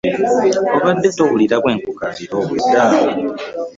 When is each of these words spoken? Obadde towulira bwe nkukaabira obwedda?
Obadde 0.77 1.09
towulira 1.17 1.55
bwe 1.63 1.71
nkukaabira 1.77 2.33
obwedda? 2.41 2.83